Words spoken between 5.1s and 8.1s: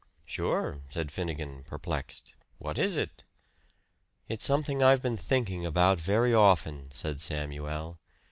thinking about very often," said Samuel.